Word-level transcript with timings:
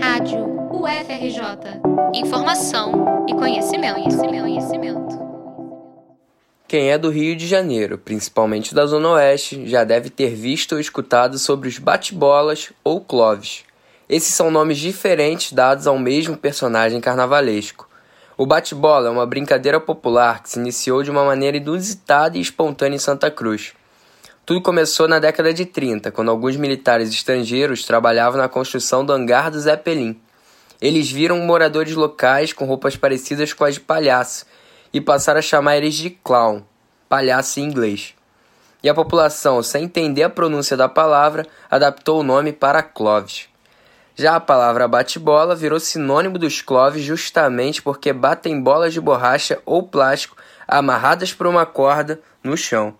Rádio 0.00 0.44
UFRJ. 0.72 1.80
Informação 2.14 3.26
e 3.28 3.34
conhecimento, 3.34 3.94
conhecimento, 3.94 4.42
conhecimento. 4.42 5.18
Quem 6.66 6.90
é 6.90 6.98
do 6.98 7.10
Rio 7.10 7.34
de 7.34 7.46
Janeiro, 7.46 7.98
principalmente 7.98 8.74
da 8.74 8.86
Zona 8.86 9.10
Oeste, 9.10 9.66
já 9.66 9.84
deve 9.84 10.10
ter 10.10 10.34
visto 10.34 10.72
ou 10.72 10.80
escutado 10.80 11.38
sobre 11.38 11.68
os 11.68 11.78
bate-bolas 11.78 12.70
ou 12.84 13.00
cloves. 13.00 13.64
Esses 14.08 14.34
são 14.34 14.50
nomes 14.50 14.78
diferentes 14.78 15.52
dados 15.52 15.86
ao 15.86 15.98
mesmo 15.98 16.36
personagem 16.36 17.00
carnavalesco. 17.00 17.88
O 18.36 18.46
bate-bola 18.46 19.08
é 19.08 19.10
uma 19.10 19.26
brincadeira 19.26 19.80
popular 19.80 20.42
que 20.42 20.50
se 20.50 20.58
iniciou 20.58 21.02
de 21.02 21.10
uma 21.10 21.24
maneira 21.24 21.56
inusitada 21.56 22.38
e 22.38 22.40
espontânea 22.40 22.96
em 22.96 23.00
Santa 23.00 23.30
Cruz. 23.30 23.72
Tudo 24.48 24.62
começou 24.62 25.06
na 25.06 25.18
década 25.18 25.52
de 25.52 25.66
30, 25.66 26.10
quando 26.10 26.30
alguns 26.30 26.56
militares 26.56 27.10
estrangeiros 27.10 27.84
trabalhavam 27.84 28.40
na 28.40 28.48
construção 28.48 29.04
do 29.04 29.12
hangar 29.12 29.50
do 29.50 29.60
Zeppelin. 29.60 30.18
Eles 30.80 31.10
viram 31.10 31.40
moradores 31.40 31.94
locais 31.94 32.50
com 32.54 32.64
roupas 32.64 32.96
parecidas 32.96 33.52
com 33.52 33.62
as 33.64 33.74
de 33.74 33.80
palhaço 33.80 34.46
e 34.90 35.02
passaram 35.02 35.40
a 35.40 35.42
chamar 35.42 35.76
eles 35.76 35.96
de 35.96 36.08
clown, 36.08 36.62
palhaço 37.10 37.60
em 37.60 37.64
inglês. 37.64 38.14
E 38.82 38.88
a 38.88 38.94
população, 38.94 39.62
sem 39.62 39.84
entender 39.84 40.22
a 40.22 40.30
pronúncia 40.30 40.78
da 40.78 40.88
palavra, 40.88 41.46
adaptou 41.70 42.20
o 42.20 42.24
nome 42.24 42.50
para 42.50 42.82
cloves. 42.82 43.50
Já 44.16 44.34
a 44.34 44.40
palavra 44.40 44.88
bate-bola 44.88 45.54
virou 45.54 45.78
sinônimo 45.78 46.38
dos 46.38 46.62
cloves 46.62 47.04
justamente 47.04 47.82
porque 47.82 48.14
batem 48.14 48.58
bolas 48.58 48.94
de 48.94 49.00
borracha 49.02 49.60
ou 49.66 49.82
plástico 49.82 50.38
amarradas 50.66 51.34
por 51.34 51.46
uma 51.46 51.66
corda 51.66 52.18
no 52.42 52.56
chão. 52.56 52.96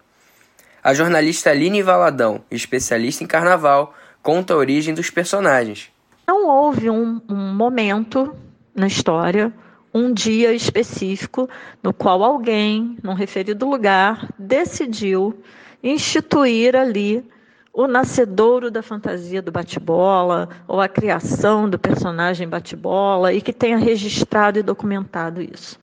A 0.83 0.95
jornalista 0.95 1.51
Aline 1.51 1.83
Valadão, 1.83 2.45
especialista 2.51 3.25
em 3.25 3.27
carnaval, 3.27 3.95
conta 4.23 4.55
a 4.55 4.57
origem 4.57 4.95
dos 4.95 5.11
personagens. 5.11 5.91
Não 6.27 6.47
houve 6.47 6.89
um, 6.89 7.21
um 7.29 7.53
momento 7.53 8.33
na 8.75 8.87
história, 8.87 9.53
um 9.93 10.13
dia 10.13 10.53
específico, 10.53 11.49
no 11.83 11.93
qual 11.93 12.23
alguém, 12.23 12.97
num 13.03 13.15
referido 13.15 13.69
lugar, 13.69 14.29
decidiu 14.39 15.43
instituir 15.83 16.77
ali 16.77 17.25
o 17.73 17.89
nascedouro 17.89 18.71
da 18.71 18.83
fantasia 18.83 19.43
do 19.43 19.51
bate-bola, 19.51 20.49
ou 20.67 20.81
a 20.81 20.89
criação 20.89 21.69
do 21.69 21.79
personagem 21.79 22.49
bate-bola, 22.49 23.33
e 23.33 23.41
que 23.41 23.53
tenha 23.53 23.79
registrado 23.79 24.59
e 24.59 24.63
documentado 24.63 25.43
isso. 25.43 25.79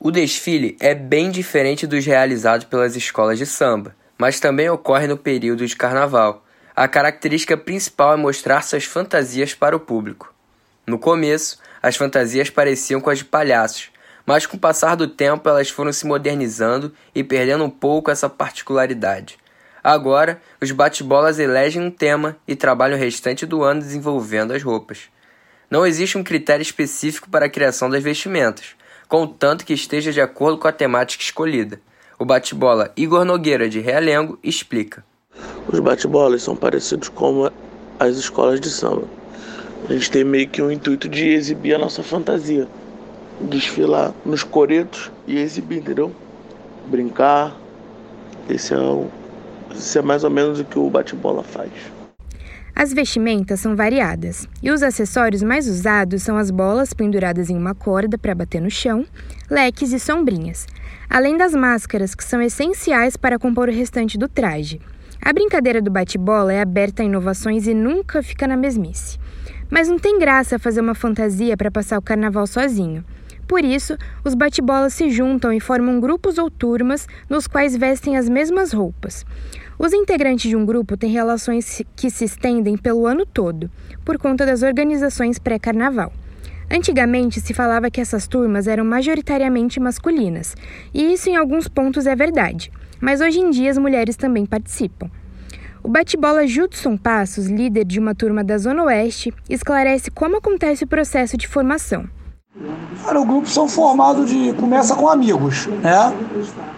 O 0.00 0.10
desfile 0.10 0.76
é 0.80 0.94
bem 0.94 1.30
diferente 1.30 1.86
dos 1.86 2.04
realizados 2.04 2.66
pelas 2.66 2.96
escolas 2.96 3.38
de 3.38 3.46
samba 3.46 3.94
mas 4.18 4.40
também 4.40 4.68
ocorre 4.68 5.06
no 5.06 5.16
período 5.16 5.66
de 5.66 5.76
carnaval. 5.76 6.44
A 6.74 6.86
característica 6.86 7.56
principal 7.56 8.14
é 8.14 8.16
mostrar 8.16 8.62
suas 8.62 8.84
fantasias 8.84 9.54
para 9.54 9.76
o 9.76 9.80
público. 9.80 10.34
No 10.86 10.98
começo, 10.98 11.58
as 11.82 11.96
fantasias 11.96 12.50
pareciam 12.50 13.00
com 13.00 13.10
as 13.10 13.18
de 13.18 13.24
palhaços, 13.24 13.90
mas 14.26 14.44
com 14.44 14.56
o 14.56 14.60
passar 14.60 14.94
do 14.94 15.06
tempo 15.06 15.48
elas 15.48 15.70
foram 15.70 15.92
se 15.92 16.06
modernizando 16.06 16.92
e 17.14 17.22
perdendo 17.22 17.64
um 17.64 17.70
pouco 17.70 18.10
essa 18.10 18.28
particularidade. 18.28 19.38
Agora, 19.82 20.42
os 20.60 20.72
bate-bolas 20.72 21.38
elegem 21.38 21.80
um 21.80 21.90
tema 21.90 22.36
e 22.46 22.56
trabalham 22.56 22.96
o 22.96 23.00
restante 23.00 23.46
do 23.46 23.62
ano 23.62 23.80
desenvolvendo 23.80 24.52
as 24.52 24.62
roupas. 24.62 25.08
Não 25.70 25.86
existe 25.86 26.18
um 26.18 26.24
critério 26.24 26.62
específico 26.62 27.30
para 27.30 27.46
a 27.46 27.50
criação 27.50 27.88
das 27.88 28.02
vestimentas, 28.02 28.74
contanto 29.08 29.64
que 29.64 29.72
esteja 29.72 30.12
de 30.12 30.20
acordo 30.20 30.58
com 30.58 30.66
a 30.66 30.72
temática 30.72 31.22
escolhida. 31.22 31.80
O 32.18 32.24
bate-bola 32.24 32.90
Igor 32.96 33.26
Nogueira, 33.26 33.68
de 33.68 33.78
Realengo, 33.78 34.38
explica. 34.42 35.04
Os 35.70 35.78
bate-bolas 35.80 36.42
são 36.42 36.56
parecidos 36.56 37.10
com 37.10 37.50
as 38.00 38.16
escolas 38.16 38.58
de 38.58 38.70
samba. 38.70 39.04
A 39.86 39.92
gente 39.92 40.10
tem 40.10 40.24
meio 40.24 40.48
que 40.48 40.62
um 40.62 40.70
intuito 40.70 41.10
de 41.10 41.28
exibir 41.28 41.74
a 41.74 41.78
nossa 41.78 42.02
fantasia. 42.02 42.66
Desfilar 43.38 44.14
nos 44.24 44.42
coretos 44.42 45.10
e 45.26 45.38
exibir, 45.38 45.80
entendeu? 45.80 46.10
Brincar. 46.86 47.54
Esse 48.48 48.72
é, 48.72 48.78
o, 48.78 49.08
esse 49.72 49.98
é 49.98 50.02
mais 50.02 50.24
ou 50.24 50.30
menos 50.30 50.58
o 50.58 50.64
que 50.64 50.78
o 50.78 50.88
bate-bola 50.88 51.42
faz. 51.42 51.70
As 52.78 52.92
vestimentas 52.92 53.60
são 53.60 53.74
variadas 53.74 54.46
e 54.62 54.70
os 54.70 54.82
acessórios 54.82 55.42
mais 55.42 55.66
usados 55.66 56.22
são 56.22 56.36
as 56.36 56.50
bolas 56.50 56.92
penduradas 56.92 57.48
em 57.48 57.56
uma 57.56 57.74
corda 57.74 58.18
para 58.18 58.34
bater 58.34 58.60
no 58.60 58.70
chão, 58.70 59.06
leques 59.50 59.94
e 59.94 59.98
sombrinhas, 59.98 60.66
além 61.08 61.38
das 61.38 61.54
máscaras 61.54 62.14
que 62.14 62.22
são 62.22 62.42
essenciais 62.42 63.16
para 63.16 63.38
compor 63.38 63.70
o 63.70 63.72
restante 63.72 64.18
do 64.18 64.28
traje. 64.28 64.78
A 65.22 65.32
brincadeira 65.32 65.80
do 65.80 65.90
bate-bola 65.90 66.52
é 66.52 66.60
aberta 66.60 67.02
a 67.02 67.06
inovações 67.06 67.66
e 67.66 67.72
nunca 67.72 68.22
fica 68.22 68.46
na 68.46 68.58
mesmice. 68.58 69.18
Mas 69.70 69.88
não 69.88 69.98
tem 69.98 70.18
graça 70.18 70.58
fazer 70.58 70.82
uma 70.82 70.94
fantasia 70.94 71.56
para 71.56 71.70
passar 71.70 71.98
o 71.98 72.02
carnaval 72.02 72.46
sozinho. 72.46 73.02
Por 73.46 73.64
isso, 73.64 73.96
os 74.24 74.34
bate-bolas 74.34 74.94
se 74.94 75.08
juntam 75.10 75.52
e 75.52 75.60
formam 75.60 76.00
grupos 76.00 76.36
ou 76.36 76.50
turmas 76.50 77.06
nos 77.28 77.46
quais 77.46 77.76
vestem 77.76 78.16
as 78.16 78.28
mesmas 78.28 78.72
roupas. 78.72 79.24
Os 79.78 79.92
integrantes 79.92 80.48
de 80.48 80.56
um 80.56 80.64
grupo 80.64 80.96
têm 80.96 81.10
relações 81.10 81.82
que 81.94 82.10
se 82.10 82.24
estendem 82.24 82.76
pelo 82.76 83.06
ano 83.06 83.24
todo, 83.26 83.70
por 84.04 84.18
conta 84.18 84.44
das 84.44 84.62
organizações 84.62 85.38
pré-carnaval. 85.38 86.12
Antigamente 86.70 87.40
se 87.40 87.54
falava 87.54 87.90
que 87.90 88.00
essas 88.00 88.26
turmas 88.26 88.66
eram 88.66 88.84
majoritariamente 88.84 89.78
masculinas, 89.78 90.56
e 90.92 91.12
isso 91.12 91.30
em 91.30 91.36
alguns 91.36 91.68
pontos 91.68 92.06
é 92.06 92.16
verdade, 92.16 92.72
mas 93.00 93.20
hoje 93.20 93.38
em 93.38 93.50
dia 93.50 93.70
as 93.70 93.78
mulheres 93.78 94.16
também 94.16 94.44
participam. 94.44 95.08
O 95.84 95.88
bate-bola 95.88 96.46
Judson 96.48 96.96
Passos, 96.96 97.46
líder 97.46 97.84
de 97.84 98.00
uma 98.00 98.14
turma 98.14 98.42
da 98.42 98.58
Zona 98.58 98.82
Oeste, 98.84 99.32
esclarece 99.48 100.10
como 100.10 100.38
acontece 100.38 100.82
o 100.82 100.88
processo 100.88 101.36
de 101.36 101.46
formação. 101.46 102.08
Cara, 103.04 103.20
o 103.20 103.24
grupo 103.24 103.48
são 103.48 103.68
formados 103.68 104.28
de. 104.28 104.52
começa 104.54 104.94
com 104.94 105.08
amigos, 105.08 105.66
né? 105.82 106.12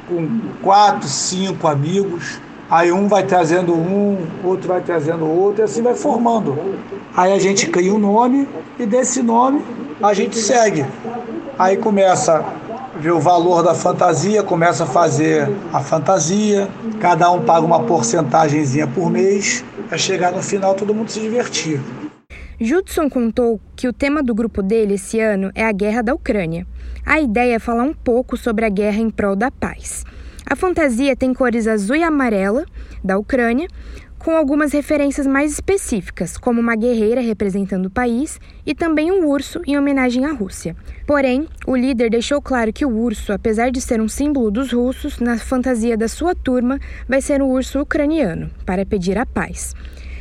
Com 0.08 0.40
quatro, 0.60 1.08
cinco 1.08 1.66
amigos 1.68 2.40
Aí 2.70 2.92
um 2.92 3.08
vai 3.08 3.22
trazendo 3.22 3.72
um, 3.72 4.26
outro 4.44 4.68
vai 4.68 4.82
trazendo 4.82 5.26
outro, 5.26 5.62
e 5.62 5.64
assim 5.64 5.80
vai 5.80 5.94
formando. 5.94 6.58
Aí 7.16 7.32
a 7.32 7.38
gente 7.38 7.66
cria 7.66 7.94
um 7.94 7.98
nome 7.98 8.46
e 8.78 8.84
desse 8.84 9.22
nome 9.22 9.64
a 10.02 10.12
gente 10.12 10.36
segue. 10.36 10.84
Aí 11.58 11.78
começa 11.78 12.44
a 12.94 12.98
ver 12.98 13.12
o 13.12 13.18
valor 13.18 13.62
da 13.62 13.74
fantasia, 13.74 14.42
começa 14.42 14.84
a 14.84 14.86
fazer 14.86 15.50
a 15.72 15.80
fantasia, 15.80 16.68
cada 17.00 17.30
um 17.30 17.40
paga 17.40 17.64
uma 17.64 17.80
porcentagemzinha 17.80 18.86
por 18.86 19.10
mês, 19.10 19.64
para 19.88 19.96
chegar 19.96 20.30
no 20.30 20.42
final 20.42 20.74
todo 20.74 20.94
mundo 20.94 21.10
se 21.10 21.20
divertir. 21.20 21.80
Judson 22.60 23.08
contou 23.08 23.60
que 23.76 23.86
o 23.86 23.92
tema 23.92 24.20
do 24.20 24.34
grupo 24.34 24.64
dele 24.64 24.94
esse 24.94 25.20
ano 25.20 25.52
é 25.54 25.64
a 25.64 25.70
guerra 25.70 26.02
da 26.02 26.12
Ucrânia. 26.12 26.66
A 27.06 27.20
ideia 27.20 27.54
é 27.54 27.58
falar 27.60 27.84
um 27.84 27.94
pouco 27.94 28.36
sobre 28.36 28.64
a 28.64 28.68
guerra 28.68 28.98
em 28.98 29.10
prol 29.10 29.36
da 29.36 29.48
paz. 29.48 30.04
A 30.44 30.56
fantasia 30.56 31.14
tem 31.14 31.32
cores 31.32 31.68
azul 31.68 31.94
e 31.94 32.02
amarela, 32.02 32.66
da 33.02 33.16
Ucrânia, 33.16 33.68
com 34.18 34.32
algumas 34.32 34.72
referências 34.72 35.24
mais 35.24 35.52
específicas, 35.52 36.36
como 36.36 36.60
uma 36.60 36.74
guerreira 36.74 37.20
representando 37.20 37.86
o 37.86 37.90
país 37.90 38.40
e 38.66 38.74
também 38.74 39.12
um 39.12 39.24
urso 39.28 39.62
em 39.64 39.78
homenagem 39.78 40.24
à 40.24 40.32
Rússia. 40.32 40.74
Porém, 41.06 41.46
o 41.64 41.76
líder 41.76 42.10
deixou 42.10 42.42
claro 42.42 42.72
que 42.72 42.84
o 42.84 42.90
urso, 42.90 43.32
apesar 43.32 43.70
de 43.70 43.80
ser 43.80 44.00
um 44.00 44.08
símbolo 44.08 44.50
dos 44.50 44.72
russos, 44.72 45.20
na 45.20 45.38
fantasia 45.38 45.96
da 45.96 46.08
sua 46.08 46.34
turma 46.34 46.80
vai 47.08 47.20
ser 47.20 47.40
um 47.40 47.52
urso 47.52 47.80
ucraniano, 47.80 48.50
para 48.66 48.84
pedir 48.84 49.16
a 49.16 49.24
paz. 49.24 49.76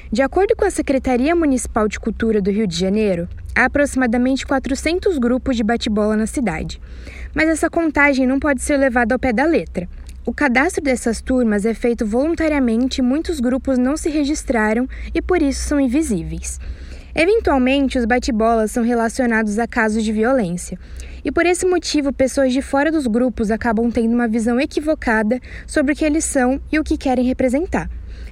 De 0.09 0.21
acordo 0.21 0.55
com 0.55 0.63
a 0.63 0.71
Secretaria 0.71 1.35
Municipal 1.35 1.85
de 1.85 1.99
Cultura 1.99 2.41
do 2.41 2.49
Rio 2.49 2.65
de 2.65 2.79
Janeiro, 2.79 3.27
há 3.53 3.65
aproximadamente 3.65 4.47
400 4.47 5.17
grupos 5.17 5.57
de 5.57 5.63
bate-bola 5.63 6.15
na 6.15 6.25
cidade. 6.25 6.79
Mas 7.35 7.49
essa 7.49 7.69
contagem 7.69 8.25
não 8.25 8.39
pode 8.39 8.61
ser 8.61 8.77
levada 8.77 9.13
ao 9.13 9.19
pé 9.19 9.33
da 9.33 9.43
letra. 9.43 9.89
O 10.25 10.33
cadastro 10.33 10.81
dessas 10.81 11.21
turmas 11.21 11.65
é 11.65 11.73
feito 11.73 12.05
voluntariamente 12.05 12.99
e 12.99 13.03
muitos 13.03 13.41
grupos 13.41 13.77
não 13.77 13.97
se 13.97 14.09
registraram 14.09 14.87
e 15.13 15.21
por 15.21 15.41
isso 15.41 15.67
são 15.67 15.77
invisíveis. 15.77 16.57
Eventualmente, 17.13 17.97
os 17.97 18.05
bate-bolas 18.05 18.71
são 18.71 18.83
relacionados 18.83 19.59
a 19.59 19.67
casos 19.67 20.05
de 20.05 20.11
violência, 20.13 20.79
e 21.25 21.31
por 21.31 21.45
esse 21.45 21.65
motivo, 21.65 22.13
pessoas 22.13 22.53
de 22.53 22.61
fora 22.61 22.91
dos 22.91 23.07
grupos 23.07 23.51
acabam 23.51 23.91
tendo 23.91 24.13
uma 24.13 24.27
visão 24.27 24.59
equivocada 24.59 25.41
sobre 25.65 25.91
o 25.93 25.95
que 25.95 26.05
eles 26.05 26.23
são 26.23 26.61
e 26.71 26.77
o 26.79 26.83
que 26.83 26.95
querem 26.95 27.25
representar. 27.25 27.89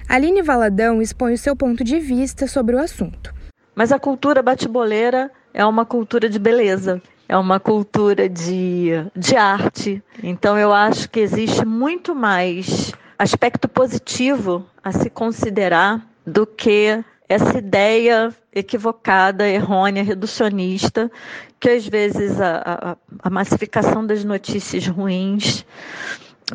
Aline 0.08 0.42
Valadão 0.42 1.02
expõe 1.02 1.34
o 1.34 1.38
seu 1.38 1.56
ponto 1.56 1.84
de 1.84 2.00
vista 2.00 2.48
sobre 2.48 2.76
o 2.76 2.80
assunto. 2.80 3.34
Mas 3.74 3.92
a 3.92 4.00
cultura 4.00 4.42
bate-boleira 4.42 5.32
é 5.54 5.66
uma 5.66 5.86
cultura 5.86 6.30
de 6.30 6.40
beleza 6.40 7.02
é 7.28 7.38
uma 7.38 7.60
cultura 7.60 8.30
de, 8.30 8.92
de 9.16 9.36
arte. 9.36 10.04
Então, 10.22 10.58
eu 10.58 10.72
acho 10.72 11.10
que 11.10 11.20
existe 11.20 11.66
muito 11.66 12.14
mais 12.14 12.94
aspecto 13.18 13.68
positivo 13.68 14.66
a 14.84 14.92
se 14.92 15.10
considerar 15.10 16.06
do 16.26 16.46
que 16.46 17.04
essa 17.28 17.58
ideia 17.58 18.34
equivocada, 18.54 19.48
errônea, 19.48 20.04
reducionista, 20.04 21.12
que 21.60 21.70
às 21.70 21.88
vezes 21.88 22.40
a, 22.40 22.62
a, 22.64 22.98
a 23.24 23.30
massificação 23.30 24.06
das 24.06 24.24
notícias 24.24 24.88
ruins 24.88 25.66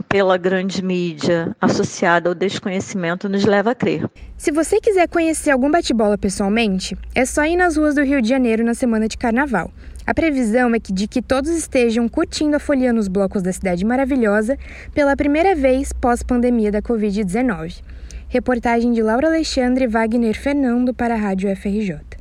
pela 0.09 0.37
grande 0.37 0.83
mídia 0.85 1.55
associada 1.61 2.29
ao 2.29 2.35
desconhecimento 2.35 3.29
nos 3.29 3.45
leva 3.45 3.73
a 3.73 3.75
crer. 3.75 4.09
Se 4.37 4.51
você 4.51 4.81
quiser 4.81 5.09
conhecer 5.09 5.51
algum 5.51 5.71
bate-bola 5.71 6.17
pessoalmente, 6.17 6.97
é 7.15 7.25
só 7.25 7.45
ir 7.45 7.57
nas 7.57 7.77
ruas 7.77 7.95
do 7.95 8.03
Rio 8.03 8.23
de 8.23 8.29
Janeiro 8.29 8.65
na 8.65 8.75
semana 8.75 9.09
de 9.09 9.19
carnaval. 9.19 9.71
A 10.07 10.15
previsão 10.15 10.75
é 10.75 10.81
que 10.81 10.93
de 10.93 11.07
que 11.07 11.23
todos 11.23 11.51
estejam 11.51 12.09
curtindo 12.09 12.57
a 12.57 12.61
folia 12.61 12.93
nos 12.93 13.07
blocos 13.07 13.43
da 13.43 13.53
cidade 13.53 13.85
maravilhosa 13.85 14.59
pela 14.95 15.17
primeira 15.17 15.55
vez 15.55 15.93
pós-pandemia 15.93 16.73
da 16.73 16.83
Covid-19. 16.83 17.83
Reportagem 18.29 18.93
de 18.93 19.03
Laura 19.03 19.29
Alexandre 19.29 19.85
e 19.85 19.89
Wagner 19.89 20.35
Fernando 20.35 20.95
para 20.95 21.15
a 21.15 21.19
Rádio 21.19 21.55
FRJ. 21.55 22.20